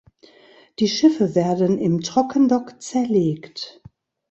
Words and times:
Die 0.79 0.87
Schiffe 0.87 1.35
werden 1.35 1.77
im 1.77 2.01
Trockendock 2.01 2.81
zerlegt. 2.81 3.83